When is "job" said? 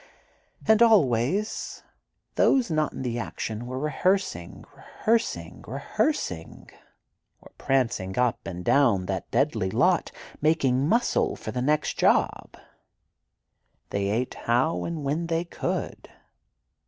11.99-12.57